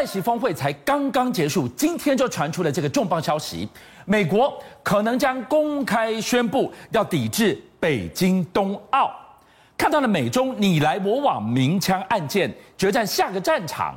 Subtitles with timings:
[0.00, 3.68] 拜习峰会才刚刚结束，今天就传出了这个重磅消息：
[4.06, 9.10] 美国可能将公开宣布要抵制北京冬奥。
[9.76, 13.94] 看到了美中你来我往明枪暗箭，决战下个战场。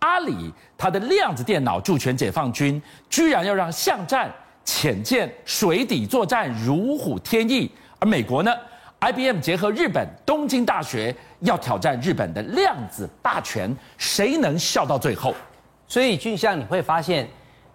[0.00, 4.28] 阿里它的量子电脑助拳解放军，居然要让巷战、
[4.64, 8.52] 潜舰、水底作战如虎添翼，而美国呢
[9.04, 15.34] ？IBM 结合日本东京大学要挑战日本的量子霸权，谁能笑到最后？
[15.86, 17.28] 所以俊相你会发现，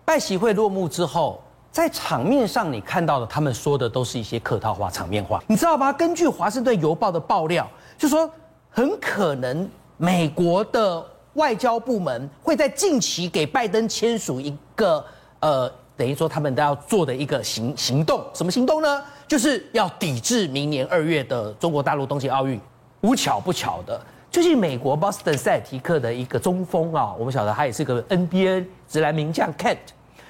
[0.03, 1.39] 拜习会落幕之后，
[1.71, 5.93] 在场面上你看到的，他们说的都是一些客套话、场面话，你知道吗？
[5.93, 8.27] 根据华盛顿邮报的爆料，就说
[8.71, 15.05] 很可能美国的外交部门会在近期给拜登签署一个
[15.41, 15.71] 呃。
[15.99, 19.03] 等于说他们都要做的一个行行动，什么行动呢？
[19.27, 22.57] 就是要抵制明年二月的中国大陆冬季奥运。
[23.01, 29.77] 无巧不巧的，最近美国 Boston 赛提克的一个中锋啊，我们晓得他也是个 NBA 直男名将 Kent，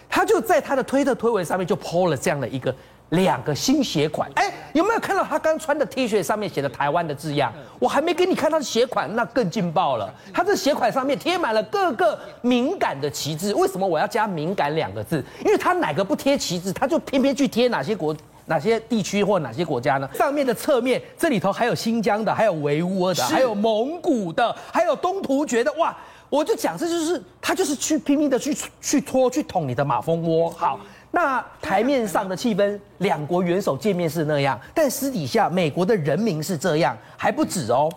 [0.10, 2.74] 他就在他的推特推文上面就 po 了这样的一个。
[3.10, 7.52] 两个新鞋款，哎，有没有看到他刚穿的 T 恤上面写的台湾的字样？
[7.80, 10.14] 我还没给你看他的鞋款，那更劲爆了。
[10.32, 13.54] 他这鞋款上面贴满了各个敏感的旗帜。
[13.56, 15.24] 为什么我要加“敏感”两个字？
[15.44, 18.16] 因为他哪个不贴旗帜，他就偏偏去贴哪些国、
[18.46, 20.08] 哪些地区或哪些国家呢？
[20.14, 25.74] 上面的侧面，这里头还有新疆的，还有维吾尔的，还有蒙古的，还有东突厥的。
[25.74, 25.98] 哇，
[26.30, 30.48] 我就讲，这就是他就是去拼命的去去拖去捅你的马蜂窝。
[30.52, 30.80] 好。
[31.12, 37.90] 那台面上的气氛，两国元首见面是那样，但私底下美国的人民是这样，还不止哦。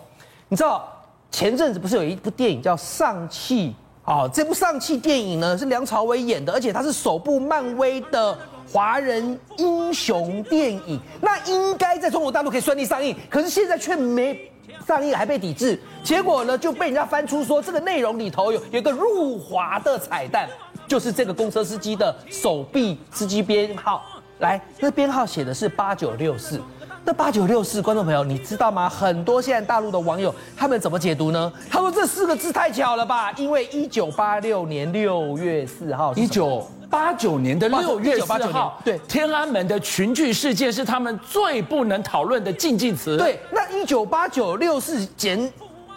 [0.49, 0.87] 你知道
[1.31, 3.75] 前阵子不是有一部电影叫《上气》
[4.11, 4.27] 啊？
[4.33, 8.35] 这部《上气》电影呢是梁朝伟演的，而且它是首部漫威的
[8.71, 14.51] 华人英雄电影，那应该在中国大陆可以顺利上映，可是现在却没
[14.87, 15.79] 上映，还被抵制。
[16.03, 20.49] 结果呢就被人家翻出说这个内容里头有有一个入华的彩蛋。
[20.87, 24.03] 就是这个公车司机的手臂司机编号，
[24.39, 26.61] 来，那编号写的是八九六四。
[27.05, 28.87] 那八九六四，观众朋友，你知道吗？
[28.87, 31.51] 很多现在大陆的网友他们怎么解读呢？
[31.69, 43.17] 他说这四个字太巧了吧，因为一九八六年六月四号，一九八九年的六月四号，对，天安门的群聚事件是他们最不能讨论的禁忌词。
[43.17, 45.51] 对，那一九八九六四减。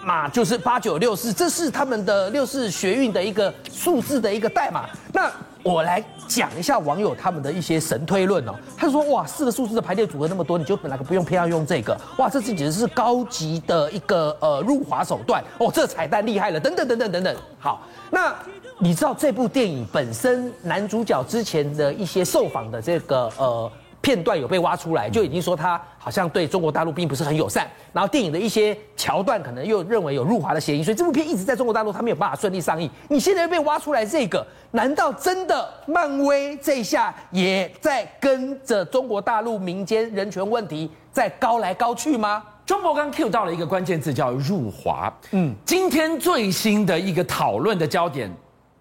[0.07, 4.89] 码就是八九六四，这是他们的六四学运的一个数字的一个代码。
[5.13, 5.29] 那
[5.65, 8.55] 我来讲一下网友他们的一些神推论哦。
[8.77, 11.99] 他说：哇，四个数字的排列组合那么多，你就本来不用偏要用这个？
[12.19, 15.69] 哇，这是简直是高级的一个呃入华手段哦。
[15.75, 17.37] 这彩蛋厉害了，等等等等等等。
[17.59, 18.33] 好，那
[18.79, 23.71] 你知道这部电影本身男主角之前的一些受访的这个呃。
[24.07, 27.69] 片段有被挖出来，就已经说他好像对中国大陆并不是很友善。
[27.93, 32.89] 然后电影的一些桥段可能又认为有入华的嫌疑，所以这部片一直在中国大陆，他没有办法顺利上映。
[33.09, 42.45] 你现在又被挖出来这个，难道真的漫威这一下也在跟着中国大陆民间人权问题在高来高去吗？
[42.65, 45.13] 中国刚 cue 到了一个关键字叫入华。
[45.33, 48.33] 嗯，今天最新的一个讨论的焦点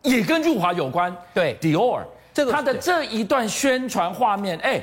[0.04, 1.12] 也跟入华有关。
[1.34, 4.80] 对，Dior 这个他的这一段宣传画面，哎。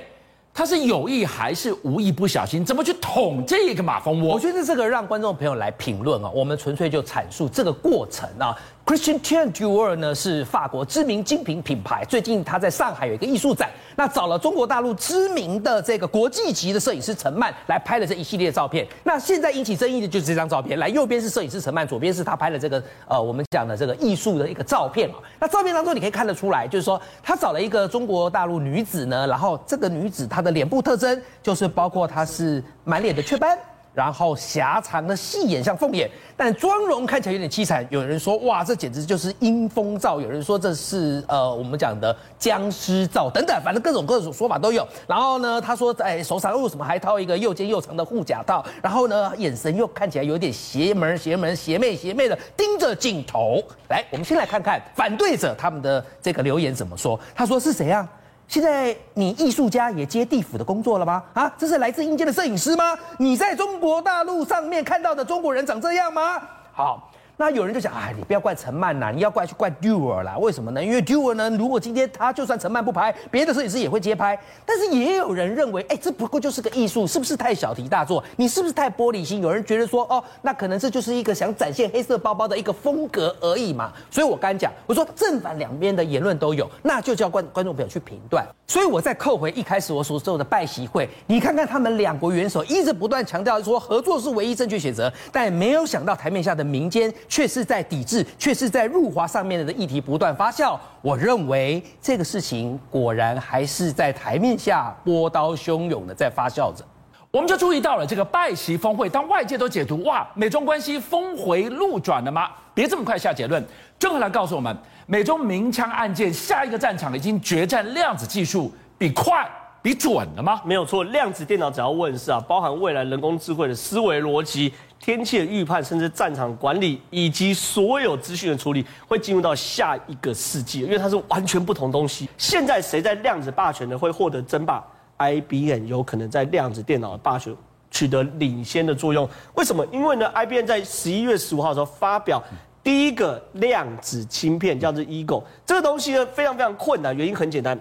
[0.54, 2.62] 他是有意还是无意不小心？
[2.64, 4.34] 怎么去捅这个马蜂窝？
[4.34, 8.54] 我觉得这个让观众朋友来评论啊，我们纯粹就阐述这个过程啊。
[8.84, 9.20] Christian
[9.52, 18.86] Dior 呢是法国知名精品品牌，最近他在上海有一个艺术展，那找了中国大陆知名的这个国际级的摄影师陈曼来拍了这一系列照片。
[19.04, 25.14] 那现在引起争议的就是这张照片，来右边是摄影师陈曼，左边是他拍的这个呃我们讲的这个艺术的一个照片啊。
[25.38, 33.56] 那照片当中你可以看得出来，就是说他找了一个中国大陆女子呢，然后这个女子她的脸部特征就是包括她是满脸的雀斑。
[33.94, 37.86] 然后狭长的细眼像凤眼，但妆容看起来有点凄惨。
[37.90, 44.86] 有人说哇，这简直就是阴风照；有人说这是呃我们讲的僵尸照等等，反正各种各种说法都有。
[45.06, 48.64] 然后呢，他说在手上为什么还套一个又尖又长的护甲套？
[48.82, 53.62] 然后呢，眼神又看起来有点邪门邪门邪魅邪魅的盯着镜头。
[53.90, 57.20] 来，我们先来看看反对者他们的这个留言怎么说。
[57.34, 58.08] 他说是谁啊？
[58.52, 61.24] 现在你艺术家也接地府的工作了吗？
[61.32, 62.94] 啊，这是来自阴间的摄影师吗？
[63.16, 66.38] 你在中国大陆上面看到的中国人长这样吗？
[66.70, 67.10] 好。
[67.38, 70.36] 那有人就想，哎，你不要怪陈曼呐，你要怪去怪 Dior 啦。
[70.38, 70.84] 为什么呢？
[70.84, 74.38] 因为 Dior 呢，如果今天他就算陈曼不拍，别的摄影师也会接拍。
[74.64, 78.22] 但是也有人认为，哎，这不过就是个艺术，是不是太小题大做？
[78.36, 79.42] 你是不是太玻璃心？
[79.42, 83.92] 有人觉得说，哦，那可能这就是一个想展现黑色包包的一个风格而已嘛。
[84.10, 88.46] 所以我刚讲，我说正反两边的言论都有，那就叫观观众朋友去评断。
[88.68, 97.12] 所以我再扣回一开始我所说的拜习会，你看看他们两国元首一直不断强调说合作是唯一正确选择，但没有想到台面下的民间。
[97.28, 100.78] 却是在抵制，却是在入华上面的议题不断发酵。
[101.00, 106.84] 我认为这个事情果然还是在台面下波涛汹涌的在发酵着。
[107.30, 112.50] 我们就注意到了这个拜习峰会，当外界都解读哇，美中关系峰回路转了吗？
[112.74, 113.64] 别这么快下结论，
[113.98, 114.76] 郑和来告诉我们，
[115.06, 120.60] 美中鸣枪案件下一个战场已经决战量子技术，比快比准了吗？
[120.62, 124.70] 没有错，量子电脑只要问世啊，包含未来人工智慧的思维逻辑、
[125.02, 132.28] 天气的预判，甚至战场管理以及所有资讯的处理，会进入到下一个世纪，因为它是完全不同东西。
[132.38, 133.98] 现在谁在量子霸权呢？
[133.98, 134.80] 会获得争霸
[135.18, 137.52] ？IBM 有可能在量子电脑的霸权
[137.90, 139.84] 取得领先的作用，为什么？
[139.90, 142.40] 因为呢，IBM 在十一月十五号的时候发表
[142.84, 145.42] 第一个量子芯片，叫做 Eagle。
[145.66, 147.76] 这个东西呢非常非常困难，原因很简单，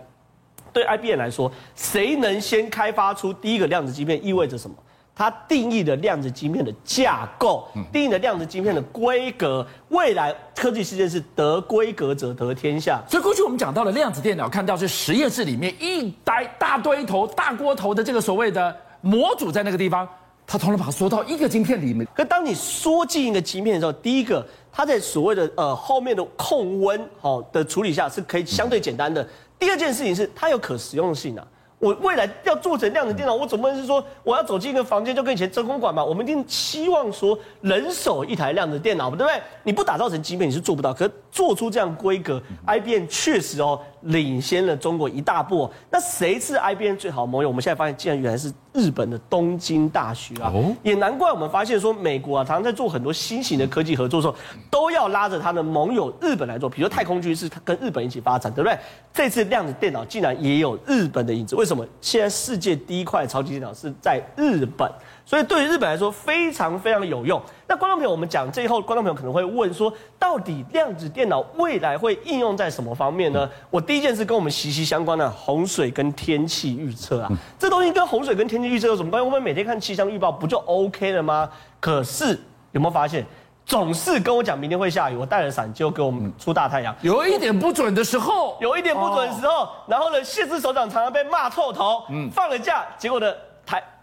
[0.74, 4.76] 对 IBM 来说，谁能先开发出第一个量子芯片，意味着什么？
[5.14, 13.00] 它定义的量子晶片的架构，定义的量子晶片的规格，未来科技世界是得规格者得天下。
[13.08, 20.08] 所以过去我们讲到了量子电脑，看到是实验室里面一呆大堆头、大锅头的这个所谓的模组在那个地方，
[20.48, 22.08] 它通常把它缩到一个晶片里面。
[22.16, 29.28] 可当你缩进一个晶片的时候，第一个它在所谓的呃后面的控温好的处理下是可以相对简单的。
[29.60, 31.46] 第二件事情是它有可实用性啊。
[31.82, 36.06] 我未来要做成量子电脑，我总不能是说我要走进一个房间就跟以前真空管嘛？
[36.06, 39.42] 我们一定期望说人手一台量子电脑，对不对？
[39.64, 40.94] 你不打造成晶片，你是做不到。
[40.94, 45.70] 可是做出这样规格，IBM 确实哦领先了中国一大步。
[45.90, 47.50] 那谁是 IBM 最好的盟友？
[47.50, 50.54] 我们现在发现，竟然原来是日本的东京大学啊！
[50.84, 54.36] 也难怪我们发现说，美国啊常常在做很多新型的科技合作的时候，
[54.70, 56.70] 都要拉着他的盟友日本来做。
[56.70, 58.78] 比如太空军是他跟日本一起发展，对不对？
[59.12, 61.66] 这次量子电脑竟然也有日本的影子，为？
[61.66, 61.88] 什么？
[62.02, 64.92] 现在世界第一块超级电脑是在日本，
[65.26, 67.42] 所以对于日本来说非常非常有用。
[67.72, 73.50] 那观众朋友，我们讲最后，观众朋友可能会问说，到底量子电脑未来会应用在什么方面呢？
[73.70, 79.26] 我第一件事跟我们息息相关的洪水跟天气预测啊，这东西跟洪水跟天气预测有什么关系？
[79.26, 81.50] 我们每天看气象预报不就 OK 了吗？
[81.80, 82.38] 可是
[82.74, 83.26] 有没有发现？
[83.66, 86.94] 总是跟我讲明天会下雨，我带了伞就给我们出大太阳。
[87.00, 92.04] 有一点不准的时候，有一点不准的时候，然后呢，谢氏首长常常被骂臭头。
[92.10, 93.38] 嗯，放了假，结果呢，台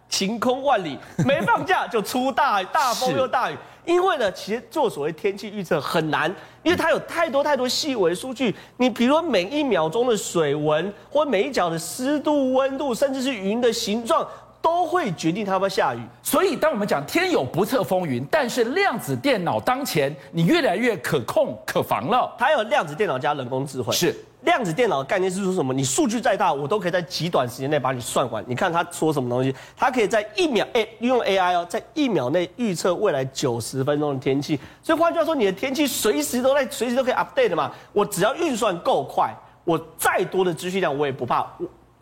[0.08, 3.56] 晴空万里；没放假就出大大风又大雨。
[3.84, 6.30] 因为呢，其实做所谓天气预测很难，
[6.62, 8.54] 因为它有太多太多细微数据。
[8.76, 14.26] 你比如说每一秒钟的水温，或每一角的湿度、温度，甚至是云的形状。
[14.60, 22.34] 都会决定它要不要下雨，所以当我们讲天有不测风云，但是量子电脑当前，你越来越可控可防了。
[22.38, 25.72] 它有量子电脑加人工智慧，是量子电脑的概念是说什么？
[25.72, 28.44] 你数据再大，我都可以在极短时间内把你算完。
[28.46, 29.54] 你看他说什么东西？
[29.76, 34.58] 它可以在一秒，哎，用 AI 哦，在一秒内预测未来九十分钟的天气。
[34.82, 37.72] 所以换句话说，你的天气随时都在，随时都可以 update 的嘛。
[37.92, 39.34] 我只要运算够快，
[39.64, 41.46] 我再多的资讯量我也不怕。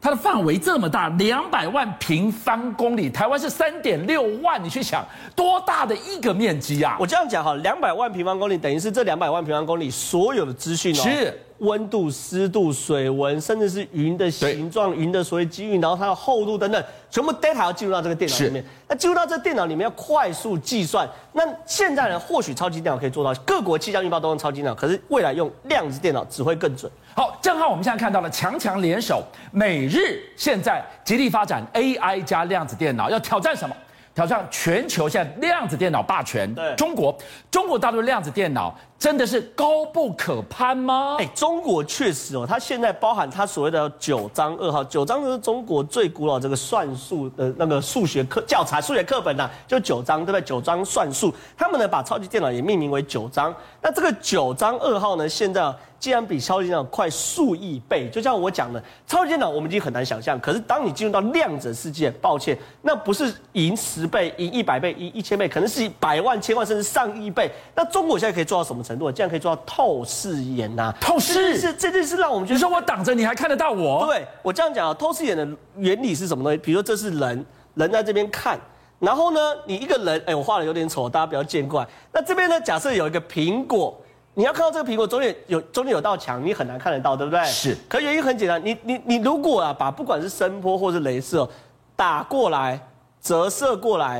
[0.06, 5.04] 它的范围这么大，两百万平方公里，台湾是三点六万，你去想
[5.34, 6.96] 多大的一个面积啊？
[7.00, 18.64] 我这样讲哈，两百万平方公里等于是这两百万平方公里所有的资讯哦，是温度、湿度、水温，甚至是云的形状、云的所谓积云，然后它的厚度等等，全部 data 要进入到这个电脑里面。
[18.88, 21.08] 那进入到这个电脑里面要快速计算。
[21.32, 26.90] 那现在呢，或许超级电脑可以做到，各国气象预报都用超级电脑，可是未来用量子电脑只会更准。
[27.14, 33.74] 好，正好我们现在看到了强强联手，美日现在极力发展 AI 加量子电脑，要挑战什么？
[34.14, 36.54] 挑战全球现在量子电脑霸权。
[36.54, 37.14] 对，中国，
[37.50, 38.74] 中国大陆量子电脑。
[38.98, 41.16] 真的是高不可攀吗？
[41.18, 50.40] 哎，中国确实哦，它现在包含它所谓的九章二号，九章就是中国最古老这个算术的那个数学课教材、数学课本呐、就九章，对不对？
[50.40, 53.54] 九章算术，他们呢把超级电脑也命名为九章。
[53.82, 67.50] 那这个九章二号呢，现在竟然比超级电脑快数亿倍，就像我讲的，超级电脑我们已经很难想象，可是当你进入到量子世界，抱歉，那不是赢十倍、赢一百倍、赢一千倍，可能是百万、千万甚至上亿倍。
[67.74, 68.85] 那中国现在可以做到什么？
[68.86, 70.96] 程度，这样可以做到透视眼呐、啊？
[71.00, 74.06] 透视是这件事让我们觉得，你说我挡着你还看得到我？
[74.06, 76.58] 对，我这样讲啊，透视眼的原理是什么东西？
[76.58, 78.58] 比如说这是人，人在这边看，
[79.00, 81.86] 然后呢，你一个人，哎，我画的有点丑，大家不要见怪。
[82.12, 84.00] 那这边呢，假设有一个苹果，
[84.34, 87.44] 你要看到这个苹果中间有中间有道墙，你很难看得到，对不对？
[87.46, 87.76] 是。
[87.88, 91.48] 可原因很简单，你你你如果啊，把不管是声波或是镭射
[91.96, 92.78] 打过来，
[93.20, 94.18] 折射过来，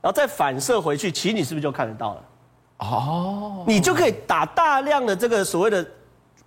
[0.00, 2.22] 然后再反射回去，其实你是不是就看得到了？
[2.78, 5.84] 哦，你就可以打大量的这个所谓的，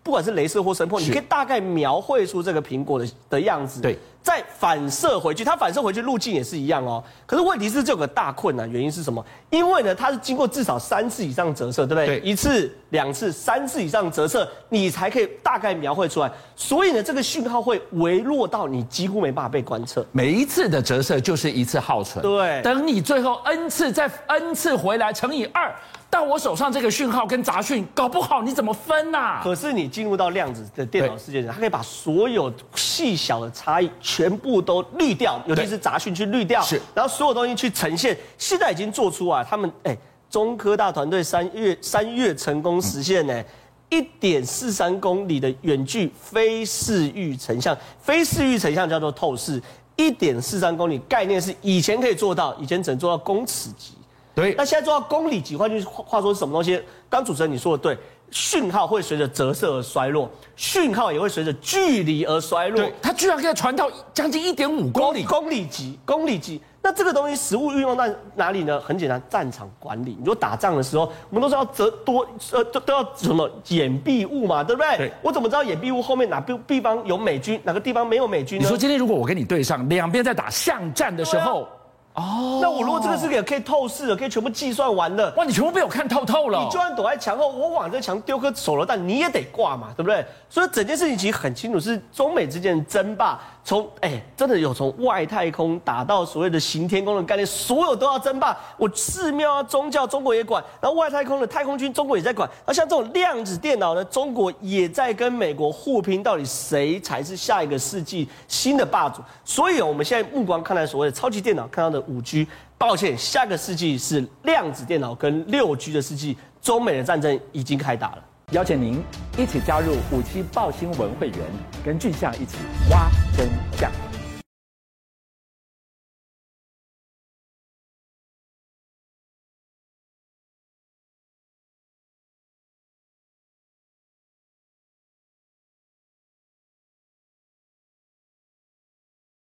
[0.01, 3.81] 不管是镭射或声波，你可以大概描绘出这个苹果的的样子。
[3.81, 7.03] 对，再反射回去，它反射回去路径也是一样哦。
[7.25, 9.23] 可是问题是这有个大困难，原因是什么？
[9.49, 12.05] 因为呢，它是经过至少三次以上折射，对不对？
[12.05, 16.31] 对，一次、两次、三次以上折射，你才可以大概描绘出来。
[16.55, 20.05] 所以呢，这个讯号会微弱到你几乎没办法被观测。
[20.11, 22.21] 每一次的折射就是一次耗损。
[22.21, 25.73] 对，等你最后 n 次再 n 次回来乘以二。
[26.13, 29.41] 但我手上这个讯号跟杂讯，搞不好你怎么分呐、啊？
[29.41, 38.17] 可是你进入到量子的电脑世界，它可以把所有细小的差异全部都滤掉，尤其是杂讯去滤掉，是，然后所有东西去呈现。
[38.37, 39.97] 现在已经做出啊，他们哎，
[40.29, 43.43] 中科大团队三月三月成功实现呢，
[43.89, 49.61] 一点四三公里的远距非视域成像，非视域成像叫做透视，
[49.95, 53.93] 一点四三公里概念是以前可以做到，以前只能做到公尺级。
[54.35, 56.81] 对，那现在做到公里级，换句话说是什么东西？
[57.09, 57.97] 刚主持人你说的对，
[58.31, 62.77] 讯号会随着折射而衰落，讯号也会随着距离而衰落。
[62.77, 66.61] 对，它居然可以传到将近一点五公里，公里级，公里级。
[66.83, 68.79] 那这个东西实物运用在哪里呢？
[68.79, 70.17] 很简单，战场管理。
[70.17, 74.97] 你说打仗的时候，我们都是要折多呃都都要什么掩蔽物嘛，对不对？
[74.97, 75.13] 对。
[75.21, 78.63] 我怎么知道掩蔽物后面哪个地方有美军，哪个地方没有美军呢？
[78.63, 81.67] 你说今天如果我跟你对上，两边在打巷战的时候。
[82.13, 86.59] 哦，那我如果这个是个可以透视的，可以全部计算完的，哇，你全部被我看透透了。
[86.59, 90.25] 你就算躲在墙后，我往这墙丢颗手榴弹，你也得挂嘛，对不对？
[90.49, 93.39] 所以整件事情其实很清楚，是中美之间的争霸。
[93.63, 98.57] 从哎，真的有从外太空打到所谓的行天宫的概念，所有都要争霸。
[98.75, 102.49] 我寺庙啊、宗教，中国也管；然后外太空的太空军，中国也在管。
[102.65, 109.21] 那像这种量子电脑呢，中国也在跟美国互拼，到底谁才是下一个世纪新的霸主？
[109.45, 118.23] 所以我们现在目光看待所谓的超级电脑，看到的五 G，抱歉，下个世纪是量子电脑跟六 G 的世纪，中美的战争已经开打了。
[118.51, 119.01] 邀请您
[119.37, 121.39] 一起加入五七爆新闻会员，
[121.85, 122.57] 跟俊相一起
[122.89, 123.09] 挖
[123.41, 124.10] 真相。